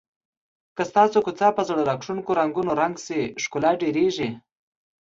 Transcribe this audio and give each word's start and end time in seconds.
که 0.75 0.83
ستاسو 0.89 1.17
کوڅه 1.25 1.47
په 1.57 1.61
زړه 1.69 1.81
راښکونکو 1.89 2.31
رنګونو 2.39 2.71
رنګ 2.81 2.95
شي 3.05 3.21
ښکلا 3.43 3.71
ډېریږي. 3.81 4.29